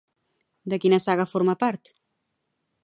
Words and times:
De 0.71 0.79
quina 0.85 1.01
saga 1.05 1.29
forma 1.35 1.57
part? 1.67 1.95